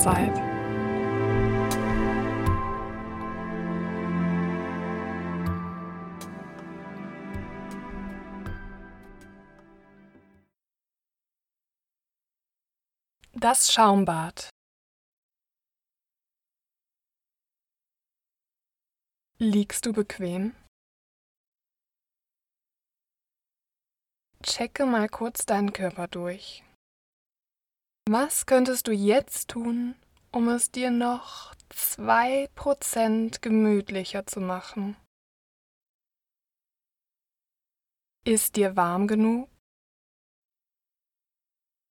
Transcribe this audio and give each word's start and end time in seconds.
Zeit. 0.00 0.34
Das 13.34 13.72
Schaumbad. 13.72 14.50
Liegst 19.38 19.86
du 19.86 19.92
bequem? 19.92 20.54
Checke 24.42 24.84
mal 24.86 25.08
kurz 25.08 25.46
deinen 25.46 25.72
Körper 25.72 26.08
durch. 26.08 26.62
Was 28.08 28.46
könntest 28.46 28.86
du 28.88 28.92
jetzt 28.92 29.48
tun, 29.48 29.94
um 30.32 30.48
es 30.48 30.70
dir 30.70 30.90
noch 30.90 31.54
zwei 31.68 32.48
Prozent 32.54 33.42
gemütlicher 33.42 34.26
zu 34.26 34.40
machen? 34.40 34.96
Ist 38.24 38.56
dir 38.56 38.76
warm 38.76 39.06
genug? 39.06 39.48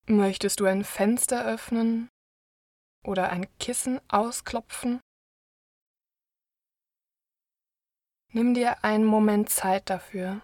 Möchtest 0.08 0.59
du 0.59 0.66
ein 0.66 0.84
Fenster 0.84 1.45
öffnen 1.45 2.09
oder 3.05 3.30
ein 3.30 3.48
Kissen 3.59 4.02
ausklopfen? 4.09 5.02
Nimm 8.31 8.53
dir 8.53 8.84
einen 8.84 9.05
Moment 9.05 9.50
Zeit 9.50 9.89
dafür. 9.89 10.42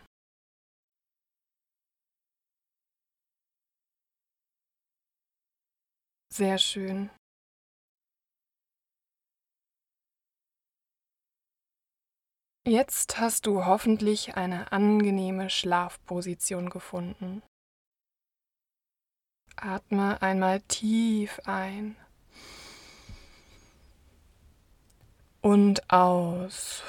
Sehr 6.37 6.57
schön. 6.57 7.09
Jetzt 12.67 13.19
hast 13.19 13.45
du 13.45 13.63
hoffentlich 13.63 14.35
eine 14.35 14.73
angenehme 14.73 15.49
Schlafposition 15.49 16.69
gefunden. 16.69 17.41
Atme 19.55 20.21
einmal 20.21 20.59
tief 20.63 21.39
ein 21.45 21.95
und 25.39 25.89
aus. 25.89 26.83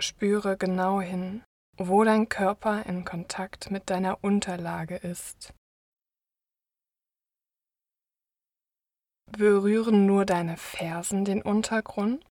Spüre 0.00 0.56
genau 0.56 1.00
hin, 1.00 1.44
wo 1.76 2.04
dein 2.04 2.28
Körper 2.28 2.84
in 2.86 3.04
Kontakt 3.04 3.70
mit 3.70 3.90
deiner 3.90 4.22
Unterlage 4.22 4.96
ist. 4.96 5.54
Berühren 9.30 10.06
nur 10.06 10.24
deine 10.26 10.56
Fersen 10.56 11.24
den 11.24 11.42
Untergrund 11.42 12.26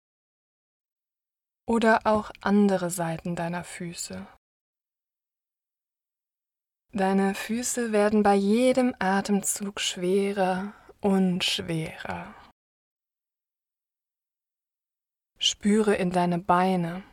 oder 1.67 2.01
auch 2.05 2.31
andere 2.41 2.89
Seiten 2.89 3.35
deiner 3.35 3.63
Füße. 3.63 4.25
Deine 6.93 7.35
Füße 7.35 7.91
werden 7.91 8.23
bei 8.23 8.33
jedem 8.33 8.95
Atemzug 8.97 9.79
schwerer 9.79 10.73
und 11.01 11.43
schwerer. 11.43 12.33
Spüre 15.37 15.93
in 15.95 16.11
deine 16.11 16.39
Beine. 16.39 17.03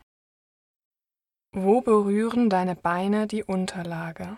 Wo 1.57 1.79
berühren 1.79 2.49
deine 2.49 2.75
Beine 2.75 3.27
die 3.27 3.41
Unterlage? 3.41 4.37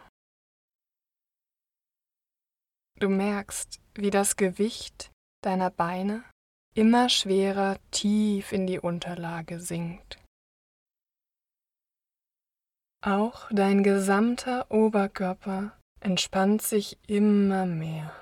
Du 3.00 3.10
merkst, 3.10 3.82
wie 3.96 4.12
das 4.12 4.36
Gewicht 4.36 5.12
deiner 5.44 5.72
Beine 5.72 6.24
immer 6.76 7.10
schwerer 7.10 7.80
tief 7.90 8.52
in 8.52 8.68
die 8.68 8.78
Unterlage 8.78 9.60
sinkt. 9.60 10.24
Auch 13.04 13.50
dein 13.52 13.82
gesamter 13.82 14.70
Oberkörper 14.70 15.76
entspannt 16.00 16.62
sich 16.62 17.00
immer 17.08 17.66
mehr. 17.66 18.16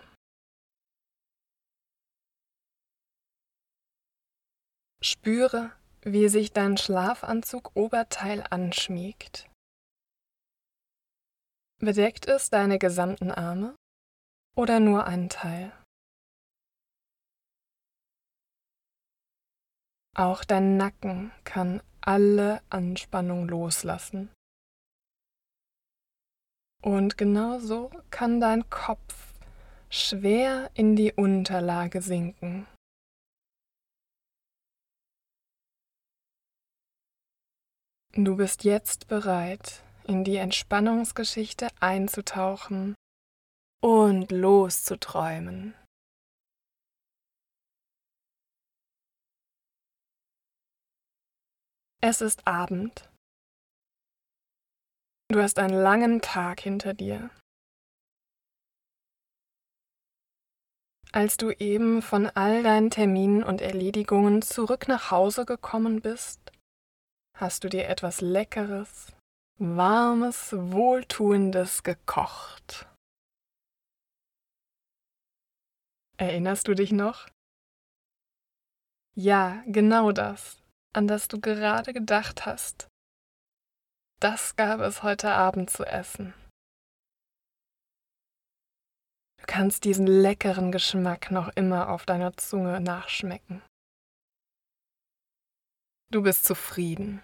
Spüre, 5.01 5.73
wie 6.05 6.29
sich 6.29 6.53
dein 6.53 6.77
Schlafanzug 6.77 7.71
Oberteil 7.75 8.43
anschmiegt. 8.49 9.49
Bedeckt 11.79 12.27
es 12.27 12.49
deine 12.49 12.77
gesamten 12.77 13.31
Arme 13.31 13.75
oder 14.55 14.79
nur 14.79 15.05
einen 15.05 15.29
Teil? 15.29 15.73
Auch 20.15 20.45
dein 20.45 20.77
Nacken 20.77 21.31
kann 21.43 21.81
alle 21.99 22.61
Anspannung 22.69 23.49
loslassen. 23.49 24.31
Und 26.81 27.17
genauso 27.17 27.89
kann 28.11 28.39
dein 28.39 28.69
Kopf 28.69 29.33
schwer 29.89 30.69
in 30.75 30.95
die 30.95 31.11
Unterlage 31.11 32.01
sinken. 32.01 32.67
Du 38.17 38.37
bist 38.37 38.63
jetzt 38.63 39.09
bereit, 39.09 39.83
in 40.05 40.23
die 40.23 40.37
Entspannungsgeschichte 40.37 41.67
einzutauchen 41.81 42.95
und 43.83 44.31
loszuträumen. 44.31 45.73
Es 52.01 52.21
ist 52.21 52.47
Abend. 52.47 53.11
Du 55.29 55.41
hast 55.41 55.59
einen 55.59 55.73
langen 55.77 56.21
Tag 56.21 56.61
hinter 56.61 56.93
dir. 56.93 57.29
Als 61.11 61.35
du 61.35 61.51
eben 61.51 62.01
von 62.01 62.27
all 62.27 62.63
deinen 62.63 62.91
Terminen 62.91 63.43
und 63.43 63.59
Erledigungen 63.59 64.41
zurück 64.41 64.87
nach 64.87 65.11
Hause 65.11 65.45
gekommen 65.45 65.99
bist, 65.99 66.54
hast 67.35 67.63
du 67.63 67.69
dir 67.69 67.87
etwas 67.87 68.21
Leckeres, 68.21 69.13
Warmes, 69.57 70.53
Wohltuendes 70.53 71.83
gekocht. 71.83 72.87
Erinnerst 76.17 76.67
du 76.67 76.73
dich 76.73 76.91
noch? 76.91 77.27
Ja, 79.15 79.63
genau 79.67 80.11
das 80.11 80.65
an 80.95 81.07
das 81.07 81.27
du 81.27 81.39
gerade 81.39 81.93
gedacht 81.93 82.45
hast. 82.45 82.87
Das 84.21 84.55
gab 84.55 84.79
es 84.79 85.03
heute 85.03 85.33
Abend 85.33 85.69
zu 85.69 85.83
essen. 85.85 86.33
Du 89.39 89.45
kannst 89.45 89.83
diesen 89.83 90.07
leckeren 90.07 90.71
Geschmack 90.71 91.31
noch 91.31 91.49
immer 91.49 91.89
auf 91.89 92.05
deiner 92.05 92.35
Zunge 92.37 92.79
nachschmecken. 92.79 93.61
Du 96.11 96.21
bist 96.21 96.45
zufrieden. 96.45 97.21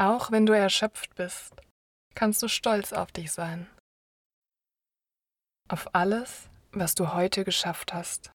Auch 0.00 0.30
wenn 0.30 0.46
du 0.46 0.52
erschöpft 0.52 1.14
bist, 1.16 1.54
kannst 2.14 2.42
du 2.42 2.48
stolz 2.48 2.92
auf 2.92 3.10
dich 3.10 3.32
sein. 3.32 3.68
Auf 5.68 5.94
alles, 5.94 6.48
was 6.70 6.94
du 6.94 7.12
heute 7.12 7.44
geschafft 7.44 7.92
hast. 7.92 8.32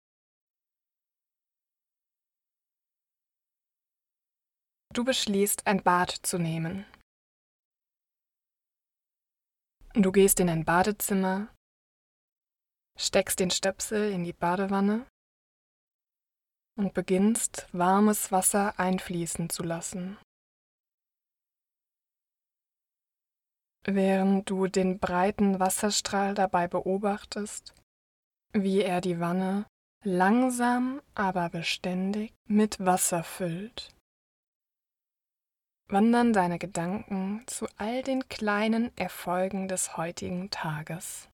Du 4.94 5.04
beschließt, 5.04 5.66
ein 5.66 5.82
Bad 5.82 6.10
zu 6.10 6.38
nehmen. 6.38 6.86
Du 9.94 10.12
gehst 10.12 10.40
in 10.40 10.48
ein 10.48 10.64
Badezimmer, 10.64 11.52
steckst 12.96 13.40
den 13.40 13.50
Stöpsel 13.50 14.12
in 14.12 14.24
die 14.24 14.32
Badewanne 14.32 15.06
und 16.78 16.94
beginnst 16.94 17.68
warmes 17.72 18.32
Wasser 18.32 18.78
einfließen 18.78 19.50
zu 19.50 19.62
lassen. 19.62 20.16
Während 23.84 24.48
du 24.48 24.66
den 24.66 24.98
breiten 24.98 25.60
Wasserstrahl 25.60 26.34
dabei 26.34 26.68
beobachtest, 26.68 27.74
wie 28.52 28.82
er 28.82 29.00
die 29.00 29.20
Wanne 29.20 29.66
langsam 30.04 31.02
aber 31.14 31.50
beständig 31.50 32.32
mit 32.46 32.78
Wasser 32.80 33.24
füllt 33.24 33.94
wandern 35.88 36.32
deine 36.32 36.58
Gedanken 36.58 37.44
zu 37.46 37.66
all 37.76 38.02
den 38.02 38.28
kleinen 38.28 38.96
Erfolgen 38.96 39.68
des 39.68 39.96
heutigen 39.96 40.50
Tages. 40.50 41.28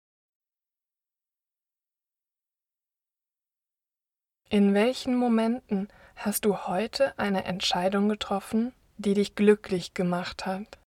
In 4.52 4.74
welchen 4.74 5.16
Momenten 5.16 5.88
hast 6.18 6.44
du 6.44 6.68
heute 6.68 7.18
eine 7.18 7.46
Entscheidung 7.46 8.10
getroffen, 8.10 8.74
die 8.98 9.14
dich 9.14 9.36
glücklich 9.36 9.94
gemacht 9.94 10.46
hat, 10.46 10.82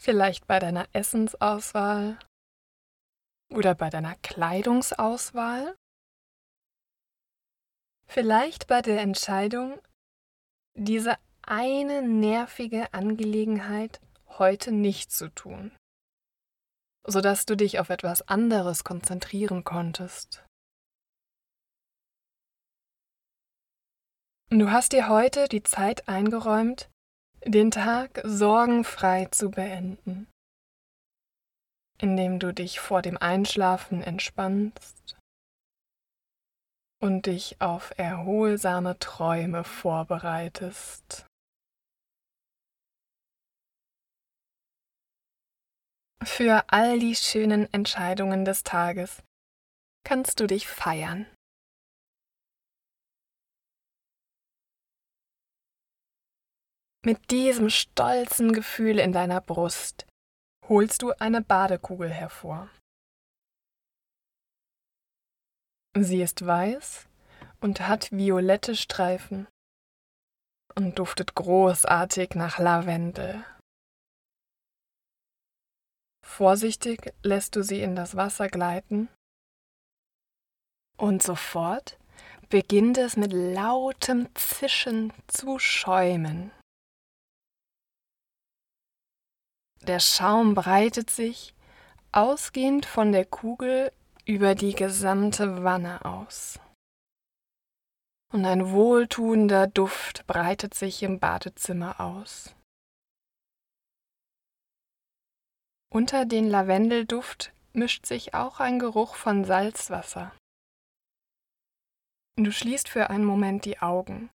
Vielleicht 0.00 0.46
bei 0.46 0.58
deiner 0.58 0.86
Essensauswahl 0.94 2.18
oder 3.52 3.74
bei 3.74 3.90
deiner 3.90 4.14
Kleidungsauswahl? 4.14 5.76
Vielleicht 8.06 8.66
bei 8.66 8.80
der 8.80 9.02
Entscheidung, 9.02 9.78
diese 10.74 11.18
eine 11.42 12.00
nervige 12.00 12.94
Angelegenheit 12.94 14.00
heute 14.38 14.72
nicht 14.72 15.12
zu 15.12 15.28
tun, 15.34 15.76
sodass 17.06 17.44
du 17.44 17.54
dich 17.54 17.78
auf 17.78 17.90
etwas 17.90 18.26
anderes 18.26 18.84
konzentrieren 18.84 19.64
konntest. 19.64 20.46
Du 24.52 24.72
hast 24.72 24.90
dir 24.90 25.08
heute 25.08 25.46
die 25.46 25.62
Zeit 25.62 26.08
eingeräumt, 26.08 26.90
den 27.44 27.70
Tag 27.70 28.20
sorgenfrei 28.24 29.26
zu 29.26 29.52
beenden, 29.52 30.26
indem 31.98 32.40
du 32.40 32.52
dich 32.52 32.80
vor 32.80 33.00
dem 33.00 33.16
Einschlafen 33.16 34.02
entspannst 34.02 35.16
und 37.00 37.26
dich 37.26 37.60
auf 37.60 37.96
erholsame 37.96 38.98
Träume 38.98 39.62
vorbereitest. 39.62 41.26
Für 46.24 46.64
all 46.66 46.98
die 46.98 47.14
schönen 47.14 47.72
Entscheidungen 47.72 48.44
des 48.44 48.64
Tages 48.64 49.22
kannst 50.04 50.40
du 50.40 50.48
dich 50.48 50.66
feiern. 50.66 51.26
Mit 57.02 57.30
diesem 57.30 57.70
stolzen 57.70 58.52
Gefühl 58.52 58.98
in 58.98 59.12
deiner 59.12 59.40
Brust 59.40 60.06
holst 60.68 61.00
du 61.00 61.12
eine 61.18 61.40
Badekugel 61.40 62.10
hervor. 62.10 62.68
Sie 65.98 66.20
ist 66.20 66.44
weiß 66.44 67.08
und 67.60 67.80
hat 67.88 68.12
violette 68.12 68.76
Streifen 68.76 69.48
und 70.76 70.98
duftet 70.98 71.34
großartig 71.34 72.34
nach 72.34 72.58
Lavendel. 72.58 73.44
Vorsichtig 76.22 77.14
lässt 77.22 77.56
du 77.56 77.62
sie 77.62 77.80
in 77.80 77.96
das 77.96 78.14
Wasser 78.14 78.48
gleiten 78.48 79.08
und 80.98 81.22
sofort 81.22 81.98
beginnt 82.50 82.98
es 82.98 83.16
mit 83.16 83.32
lautem 83.32 84.28
Zischen 84.34 85.12
zu 85.28 85.58
schäumen. 85.58 86.52
Der 89.82 89.98
Schaum 89.98 90.54
breitet 90.54 91.08
sich, 91.08 91.54
ausgehend 92.12 92.84
von 92.84 93.12
der 93.12 93.24
Kugel, 93.24 93.92
über 94.26 94.54
die 94.54 94.74
gesamte 94.74 95.64
Wanne 95.64 96.04
aus. 96.04 96.60
Und 98.32 98.44
ein 98.44 98.70
wohltuender 98.70 99.66
Duft 99.66 100.26
breitet 100.26 100.74
sich 100.74 101.02
im 101.02 101.18
Badezimmer 101.18 102.00
aus. 102.00 102.54
Unter 105.92 106.26
den 106.26 106.48
Lavendelduft 106.48 107.52
mischt 107.72 108.06
sich 108.06 108.34
auch 108.34 108.60
ein 108.60 108.78
Geruch 108.78 109.16
von 109.16 109.44
Salzwasser. 109.44 110.32
Du 112.36 112.52
schließt 112.52 112.88
für 112.88 113.10
einen 113.10 113.24
Moment 113.24 113.64
die 113.64 113.80
Augen, 113.80 114.30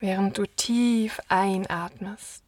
während 0.00 0.36
du 0.36 0.46
tief 0.46 1.20
einatmest 1.28 2.43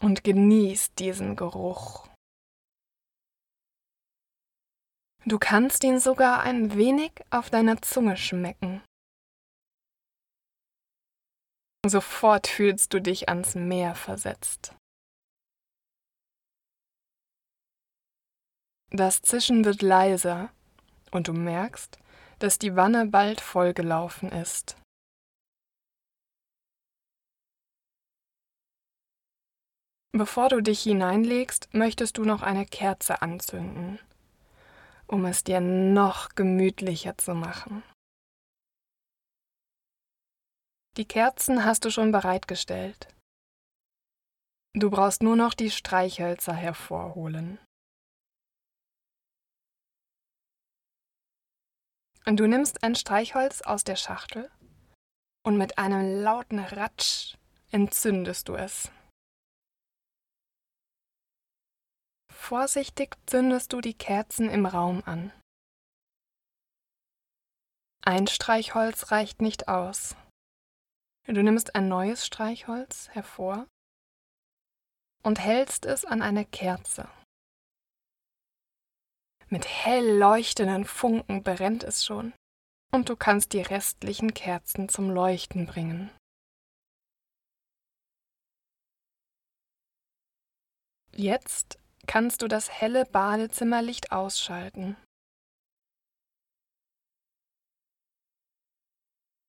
und 0.00 0.24
genießt 0.24 0.98
diesen 0.98 1.36
Geruch. 1.36 2.08
Du 5.26 5.38
kannst 5.38 5.84
ihn 5.84 6.00
sogar 6.00 6.42
ein 6.42 6.74
wenig 6.74 7.12
auf 7.30 7.50
deiner 7.50 7.80
Zunge 7.82 8.16
schmecken. 8.16 8.82
Sofort 11.86 12.46
fühlst 12.46 12.92
du 12.92 13.00
dich 13.00 13.28
ans 13.28 13.54
Meer 13.54 13.94
versetzt. 13.94 14.74
Das 18.90 19.22
Zischen 19.22 19.64
wird 19.64 19.82
leiser 19.82 20.50
und 21.10 21.28
du 21.28 21.32
merkst, 21.32 21.98
dass 22.38 22.58
die 22.58 22.74
Wanne 22.74 23.06
bald 23.06 23.40
vollgelaufen 23.40 24.32
ist. 24.32 24.79
Bevor 30.12 30.48
du 30.48 30.60
dich 30.60 30.82
hineinlegst, 30.82 31.72
möchtest 31.72 32.18
du 32.18 32.24
noch 32.24 32.42
eine 32.42 32.66
Kerze 32.66 33.22
anzünden, 33.22 34.00
um 35.06 35.24
es 35.24 35.44
dir 35.44 35.60
noch 35.60 36.30
gemütlicher 36.34 37.16
zu 37.16 37.34
machen. 37.34 37.84
Die 40.96 41.06
Kerzen 41.06 41.64
hast 41.64 41.84
du 41.84 41.90
schon 41.90 42.10
bereitgestellt. 42.10 43.14
Du 44.74 44.90
brauchst 44.90 45.22
nur 45.22 45.36
noch 45.36 45.54
die 45.54 45.70
Streichhölzer 45.70 46.54
hervorholen. 46.54 47.58
Du 52.26 52.46
nimmst 52.46 52.82
ein 52.82 52.96
Streichholz 52.96 53.62
aus 53.62 53.84
der 53.84 53.96
Schachtel 53.96 54.50
und 55.44 55.56
mit 55.56 55.78
einem 55.78 56.22
lauten 56.22 56.58
Ratsch 56.58 57.36
entzündest 57.70 58.48
du 58.48 58.56
es. 58.56 58.90
Vorsichtig 62.40 63.16
zündest 63.26 63.72
du 63.72 63.80
die 63.80 63.94
Kerzen 63.94 64.48
im 64.48 64.66
Raum 64.66 65.04
an. 65.04 65.30
Ein 68.02 68.26
Streichholz 68.26 69.12
reicht 69.12 69.40
nicht 69.40 69.68
aus. 69.68 70.16
Du 71.26 71.42
nimmst 71.44 71.76
ein 71.76 71.86
neues 71.86 72.26
Streichholz 72.26 73.08
hervor 73.10 73.68
und 75.22 75.38
hältst 75.38 75.84
es 75.84 76.04
an 76.04 76.22
eine 76.22 76.44
Kerze. 76.44 77.08
Mit 79.48 79.68
hell 79.68 80.18
leuchtenden 80.18 80.86
Funken 80.86 81.44
brennt 81.44 81.84
es 81.84 82.04
schon 82.04 82.32
und 82.90 83.10
du 83.10 83.16
kannst 83.16 83.52
die 83.52 83.62
restlichen 83.62 84.34
Kerzen 84.34 84.88
zum 84.88 85.10
Leuchten 85.10 85.66
bringen. 85.66 86.10
Jetzt 91.12 91.78
kannst 92.10 92.42
du 92.42 92.48
das 92.48 92.68
helle 92.68 93.06
Badezimmerlicht 93.06 94.10
ausschalten. 94.10 94.96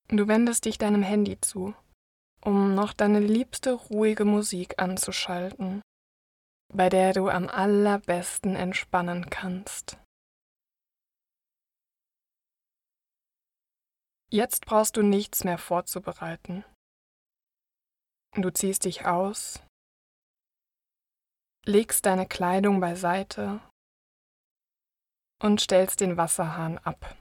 Du 0.09 0.27
wendest 0.27 0.65
dich 0.65 0.77
deinem 0.77 1.01
Handy 1.01 1.41
zu, 1.41 1.73
um 2.45 2.75
noch 2.75 2.93
deine 2.93 3.19
liebste 3.19 3.73
ruhige 3.73 4.25
Musik 4.25 4.79
anzuschalten, 4.79 5.81
bei 6.71 6.89
der 6.89 7.13
du 7.13 7.29
am 7.29 7.49
allerbesten 7.49 8.55
entspannen 8.55 9.31
kannst. 9.31 9.97
Jetzt 14.29 14.67
brauchst 14.67 14.97
du 14.97 15.01
nichts 15.01 15.43
mehr 15.43 15.57
vorzubereiten. 15.57 16.63
Du 18.35 18.51
ziehst 18.51 18.85
dich 18.85 19.07
aus, 19.07 19.63
legst 21.65 22.05
deine 22.05 22.27
Kleidung 22.27 22.79
beiseite 22.79 23.61
und 25.41 25.61
stellst 25.61 26.01
den 26.01 26.17
Wasserhahn 26.17 26.77
ab. 26.79 27.17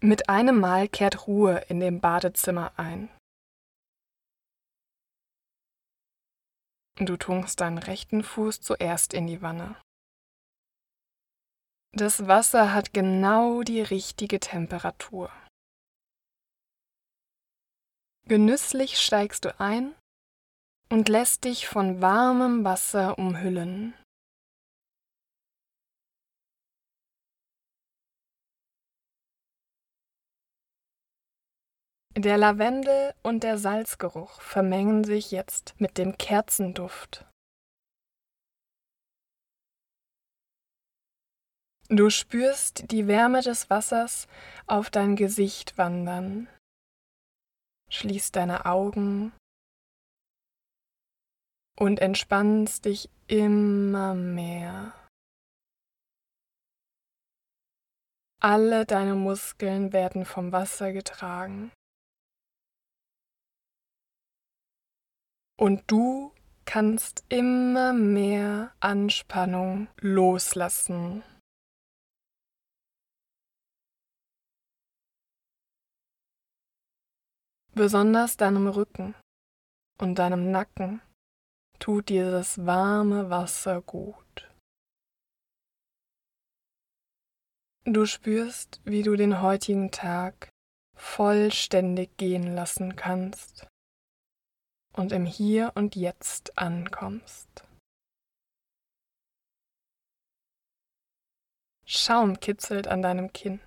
Mit 0.00 0.28
einem 0.28 0.60
Mal 0.60 0.88
kehrt 0.88 1.26
Ruhe 1.26 1.64
in 1.68 1.80
dem 1.80 2.00
Badezimmer 2.00 2.78
ein. 2.78 3.08
Du 6.98 7.16
tunkst 7.16 7.60
deinen 7.60 7.78
rechten 7.78 8.22
Fuß 8.22 8.60
zuerst 8.60 9.14
in 9.14 9.26
die 9.26 9.42
Wanne. 9.42 9.80
Das 11.92 12.26
Wasser 12.26 12.72
hat 12.72 12.92
genau 12.92 13.62
die 13.62 13.80
richtige 13.80 14.38
Temperatur. 14.38 15.30
Genüsslich 18.28 18.98
steigst 18.98 19.44
du 19.44 19.60
ein 19.60 19.94
und 20.90 21.08
lässt 21.08 21.44
dich 21.44 21.68
von 21.68 22.02
warmem 22.02 22.64
Wasser 22.64 23.20
umhüllen. 23.20 23.94
Der 32.16 32.36
Lavendel 32.36 33.14
und 33.22 33.44
der 33.44 33.58
Salzgeruch 33.58 34.40
vermengen 34.40 35.04
sich 35.04 35.30
jetzt 35.30 35.74
mit 35.78 35.96
dem 35.96 36.18
Kerzenduft. 36.18 37.26
Du 41.88 42.10
spürst 42.10 42.90
die 42.90 43.06
Wärme 43.06 43.42
des 43.42 43.70
Wassers 43.70 44.26
auf 44.66 44.90
dein 44.90 45.14
Gesicht 45.14 45.78
wandern. 45.78 46.48
Schließ 47.88 48.32
deine 48.32 48.66
Augen 48.66 49.32
und 51.78 52.00
entspannst 52.00 52.84
dich 52.84 53.10
immer 53.28 54.14
mehr. 54.14 54.92
Alle 58.40 58.86
deine 58.86 59.14
Muskeln 59.14 59.92
werden 59.92 60.24
vom 60.24 60.52
Wasser 60.52 60.92
getragen. 60.92 61.72
Und 65.58 65.90
du 65.90 66.32
kannst 66.66 67.24
immer 67.28 67.92
mehr 67.92 68.74
Anspannung 68.80 69.88
loslassen. 70.00 71.22
Besonders 77.76 78.38
deinem 78.38 78.68
Rücken 78.68 79.14
und 80.00 80.14
deinem 80.14 80.50
Nacken 80.50 81.02
tut 81.78 82.08
dieses 82.08 82.64
warme 82.64 83.28
Wasser 83.28 83.82
gut. 83.82 84.50
Du 87.84 88.06
spürst, 88.06 88.80
wie 88.84 89.02
du 89.02 89.14
den 89.14 89.42
heutigen 89.42 89.90
Tag 89.90 90.48
vollständig 90.96 92.16
gehen 92.16 92.54
lassen 92.54 92.96
kannst 92.96 93.66
und 94.94 95.12
im 95.12 95.26
Hier 95.26 95.72
und 95.74 95.96
Jetzt 95.96 96.56
ankommst. 96.56 97.62
Schaum 101.84 102.40
kitzelt 102.40 102.88
an 102.88 103.02
deinem 103.02 103.34
Kinn. 103.34 103.60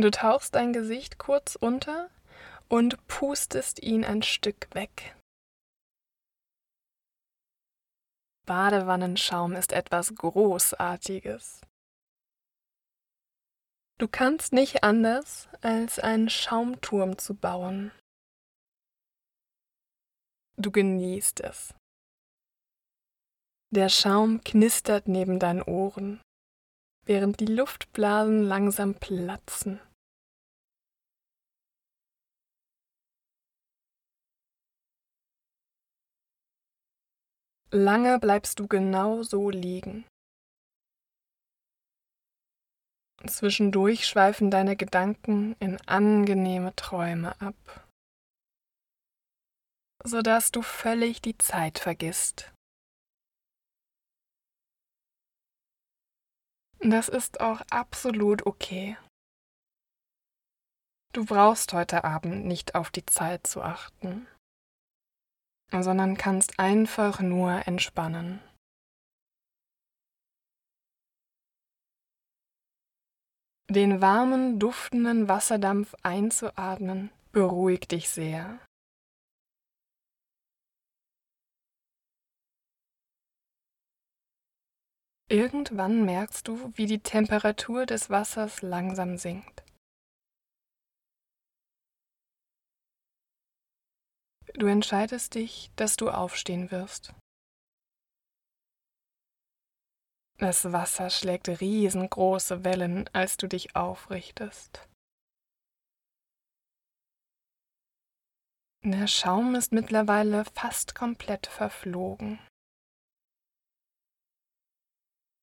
Du 0.00 0.10
tauchst 0.10 0.54
dein 0.54 0.72
Gesicht 0.72 1.18
kurz 1.18 1.56
unter 1.56 2.08
und 2.70 3.06
pustest 3.06 3.82
ihn 3.82 4.02
ein 4.02 4.22
Stück 4.22 4.74
weg. 4.74 5.14
Badewannenschaum 8.46 9.52
ist 9.52 9.72
etwas 9.72 10.14
Großartiges. 10.14 11.60
Du 13.98 14.08
kannst 14.08 14.54
nicht 14.54 14.84
anders, 14.84 15.50
als 15.60 15.98
einen 15.98 16.30
Schaumturm 16.30 17.18
zu 17.18 17.34
bauen. 17.34 17.92
Du 20.56 20.70
genießt 20.70 21.40
es. 21.40 21.74
Der 23.70 23.90
Schaum 23.90 24.42
knistert 24.42 25.08
neben 25.08 25.38
deinen 25.38 25.60
Ohren, 25.60 26.22
während 27.04 27.40
die 27.40 27.46
Luftblasen 27.46 28.42
langsam 28.42 28.94
platzen. 28.94 29.78
Lange 37.72 38.18
bleibst 38.18 38.58
du 38.58 38.66
genau 38.66 39.22
so 39.22 39.48
liegen. 39.48 40.04
Zwischendurch 43.24 44.08
schweifen 44.08 44.50
deine 44.50 44.74
Gedanken 44.74 45.54
in 45.60 45.80
angenehme 45.86 46.74
Träume 46.74 47.40
ab, 47.40 47.88
sodass 50.02 50.50
du 50.50 50.62
völlig 50.62 51.22
die 51.22 51.38
Zeit 51.38 51.78
vergisst. 51.78 52.52
Das 56.80 57.08
ist 57.08 57.40
auch 57.40 57.60
absolut 57.70 58.46
okay. 58.46 58.96
Du 61.12 61.24
brauchst 61.24 61.72
heute 61.72 62.02
Abend 62.02 62.46
nicht 62.46 62.74
auf 62.74 62.90
die 62.90 63.06
Zeit 63.06 63.46
zu 63.46 63.62
achten 63.62 64.26
sondern 65.72 66.16
kannst 66.16 66.58
einfach 66.58 67.20
nur 67.20 67.66
entspannen. 67.66 68.40
Den 73.70 74.00
warmen, 74.00 74.58
duftenden 74.58 75.28
Wasserdampf 75.28 75.94
einzuatmen 76.02 77.10
beruhigt 77.30 77.92
dich 77.92 78.08
sehr. 78.08 78.58
Irgendwann 85.28 86.04
merkst 86.04 86.48
du, 86.48 86.72
wie 86.74 86.86
die 86.86 86.98
Temperatur 86.98 87.86
des 87.86 88.10
Wassers 88.10 88.62
langsam 88.62 89.16
sinkt. 89.16 89.59
Du 94.54 94.66
entscheidest 94.66 95.34
dich, 95.34 95.70
dass 95.76 95.96
du 95.96 96.10
aufstehen 96.10 96.70
wirst. 96.70 97.14
Das 100.38 100.72
Wasser 100.72 101.10
schlägt 101.10 101.48
riesengroße 101.48 102.64
Wellen, 102.64 103.08
als 103.12 103.36
du 103.36 103.46
dich 103.46 103.76
aufrichtest. 103.76 104.88
Der 108.82 109.06
Schaum 109.06 109.54
ist 109.54 109.72
mittlerweile 109.72 110.46
fast 110.46 110.94
komplett 110.94 111.46
verflogen. 111.46 112.38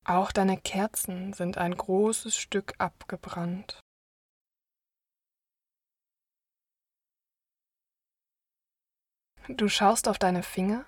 Auch 0.05 0.31
deine 0.31 0.59
Kerzen 0.59 1.33
sind 1.33 1.59
ein 1.59 1.77
großes 1.77 2.35
Stück 2.35 2.73
abgebrannt. 2.79 3.79
Du 9.49 9.69
schaust 9.69 10.07
auf 10.09 10.19
deine 10.19 10.43
Finger 10.43 10.85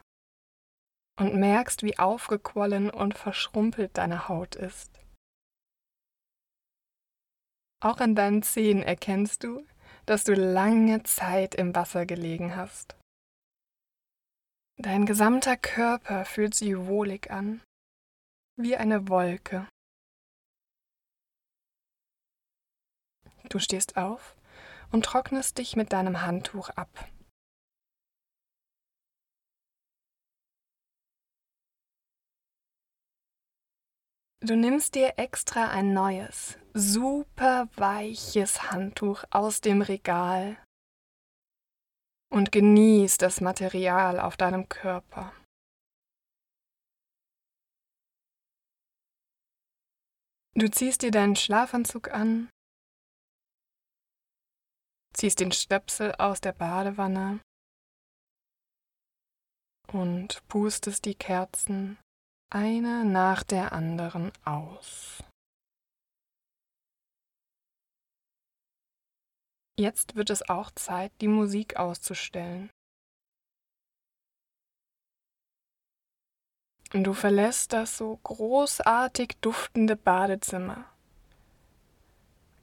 und 1.17 1.35
merkst, 1.35 1.83
wie 1.83 1.97
aufgequollen 1.97 2.89
und 2.89 3.17
verschrumpelt 3.17 3.97
deine 3.97 4.27
Haut 4.27 4.55
ist. 4.55 4.99
Auch 7.81 7.99
an 7.99 8.15
deinen 8.15 8.43
Zehen 8.43 8.83
erkennst 8.83 9.43
du, 9.43 9.65
dass 10.05 10.25
du 10.25 10.33
lange 10.33 11.03
Zeit 11.03 11.55
im 11.55 11.73
Wasser 11.73 12.05
gelegen 12.05 12.55
hast. 12.55 12.97
Dein 14.77 15.05
gesamter 15.05 15.55
Körper 15.55 16.25
fühlt 16.25 16.55
sich 16.55 16.75
wohlig 16.77 17.31
an, 17.31 17.61
wie 18.57 18.75
eine 18.75 19.07
Wolke. 19.07 19.67
Du 23.47 23.59
stehst 23.59 23.97
auf 23.97 24.35
und 24.91 25.05
trocknest 25.05 25.57
dich 25.57 25.75
mit 25.75 25.93
deinem 25.93 26.21
Handtuch 26.21 26.69
ab. 26.69 26.89
Du 34.41 34.55
nimmst 34.55 34.95
dir 34.95 35.15
extra 35.17 35.69
ein 35.69 35.93
neues, 35.93 36.57
super 36.73 37.67
weiches 37.75 38.71
Handtuch 38.71 39.25
aus 39.31 39.59
dem 39.59 39.81
Regal 39.81 40.57
und 42.31 42.53
genießt 42.53 43.21
das 43.21 43.41
Material 43.41 44.17
auf 44.17 44.37
deinem 44.37 44.69
Körper. 44.69 45.33
Du 50.55 50.71
ziehst 50.71 51.01
dir 51.01 51.11
deinen 51.11 51.35
Schlafanzug 51.35 52.09
an, 52.09 52.49
ziehst 55.13 55.41
den 55.41 55.51
Stöpsel 55.51 56.15
aus 56.15 56.39
der 56.39 56.53
Badewanne 56.53 57.41
und 59.91 60.47
pustest 60.47 61.03
die 61.03 61.15
Kerzen 61.15 61.97
eine 62.49 63.05
nach 63.05 63.43
der 63.43 63.73
anderen 63.73 64.31
aus. 64.43 65.23
Jetzt 69.77 70.15
wird 70.15 70.29
es 70.29 70.49
auch 70.49 70.71
Zeit, 70.71 71.11
die 71.21 71.27
Musik 71.27 71.77
auszustellen. 71.77 72.69
Du 76.91 77.13
verlässt 77.13 77.71
das 77.71 77.97
so 77.97 78.17
großartig 78.17 79.37
duftende 79.41 79.95
Badezimmer 79.95 80.91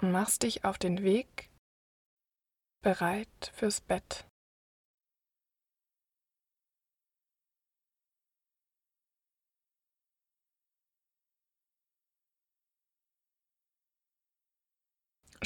und 0.03 0.11
machst 0.11 0.43
dich 0.43 0.65
auf 0.65 0.79
den 0.79 1.03
Weg 1.05 1.49
bereit 2.83 3.53
fürs 3.55 3.81
Bett. 3.81 4.27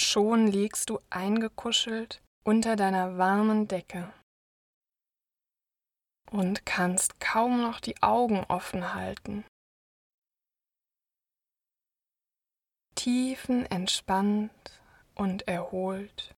Schon 0.00 0.46
liegst 0.46 0.88
du 0.88 0.98
eingekuschelt 1.10 2.22
unter 2.42 2.74
deiner 2.74 3.18
warmen 3.18 3.68
Decke 3.68 4.10
und 6.30 6.64
kannst 6.64 7.20
kaum 7.20 7.60
noch 7.60 7.80
die 7.80 8.02
Augen 8.02 8.42
offen 8.44 8.94
halten. 8.94 9.44
Tiefenentspannt 12.94 14.80
und 15.16 15.46
erholt 15.46 16.34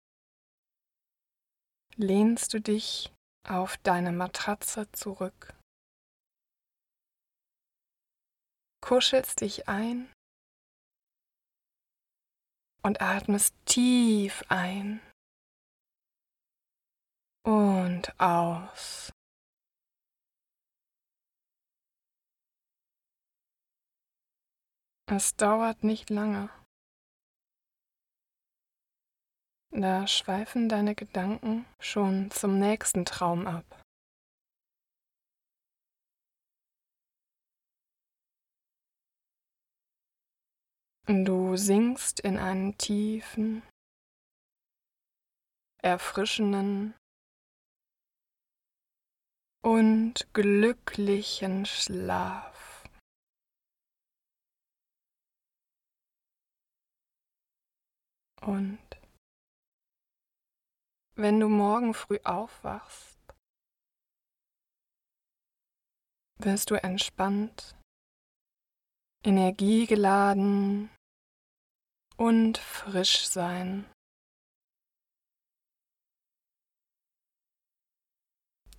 lehnst 1.95 2.53
du 2.55 2.61
dich 2.61 3.13
auf 3.49 3.77
deine 3.77 4.11
Matratze 4.11 4.91
zurück, 4.91 5.55
kuschelst 8.81 9.41
dich 9.41 9.69
ein 9.69 10.13
und 12.83 13.01
atmest 13.01 13.55
tief 13.65 14.43
ein 14.49 15.01
und 17.45 18.19
aus. 18.19 19.13
Es 25.07 25.37
dauert 25.37 25.85
nicht 25.85 26.11
lange. 26.11 26.49
Da 29.71 30.07
schweifen 30.07 30.69
deine 30.69 30.95
Gedanken 30.95 31.67
schon 31.81 32.31
zum 32.31 32.59
nächsten 32.59 33.05
Traum 33.05 33.47
ab. 33.47 33.82
Du 41.07 41.57
sinkst 41.57 42.21
in 42.21 42.39
einen 42.39 42.79
tiefen, 42.79 43.63
erfrischenden 45.83 46.95
und 49.65 50.33
glücklichen 50.33 51.67
Schlaf. 51.67 52.85
Und 58.41 58.79
wenn 61.17 61.41
du 61.41 61.49
morgen 61.49 61.95
früh 61.95 62.19
aufwachst, 62.23 63.19
wirst 66.39 66.71
du 66.71 66.77
entspannt, 66.77 67.77
energiegeladen 69.23 70.91
und 72.17 72.59
frisch 72.59 73.27
sein. 73.27 73.85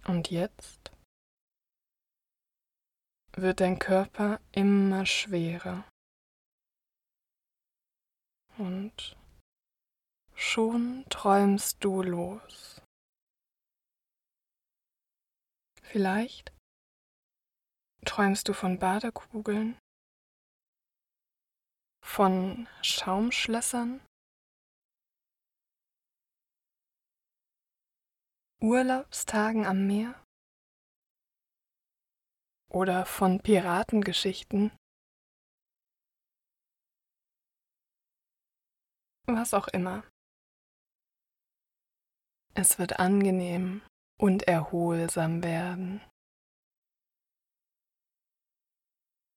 Und 0.06 0.30
jetzt 0.30 0.92
wird 3.36 3.62
dein 3.62 3.80
Körper 3.80 4.40
immer 4.52 5.06
schwerer 5.06 5.86
und 8.58 9.16
Schon 10.36 11.06
träumst 11.10 11.84
du 11.84 12.02
los. 12.02 12.82
Vielleicht 15.82 16.52
träumst 18.06 18.48
du 18.50 18.54
von 18.54 18.78
Badekugeln, 18.78 19.78
von 22.14 22.68
Schaumschlössern, 22.84 24.00
Urlaubstagen 28.62 29.66
am 29.66 29.88
Meer 29.88 30.24
oder 32.70 33.08
von 33.08 33.40
Piratengeschichten. 33.42 34.72
Was 39.26 39.56
auch 39.56 39.68
immer. 39.70 40.04
Es 42.54 42.78
wird 42.78 43.00
angenehm 43.00 43.82
und 44.20 44.44
erholsam 44.44 45.42
werden. 45.42 46.00